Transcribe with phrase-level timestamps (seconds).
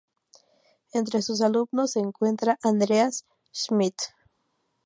[0.93, 4.01] Entre sus alumnos se encuentran Andreas Schmidt.